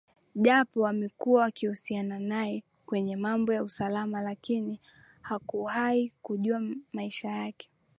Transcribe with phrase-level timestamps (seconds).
[0.35, 4.79] Japo wamekuwa wakihusiana naye kwenye mambo ya usalama lakini
[5.21, 6.61] hakuahi kujua
[6.93, 7.69] Maisha yake